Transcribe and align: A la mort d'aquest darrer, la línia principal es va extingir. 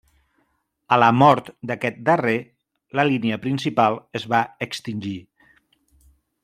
A 0.95 0.97
la 1.01 1.09
mort 1.23 1.51
d'aquest 1.71 1.99
darrer, 2.07 2.35
la 3.01 3.07
línia 3.11 3.39
principal 3.47 4.01
es 4.21 4.29
va 4.33 4.41
extingir. 4.69 5.17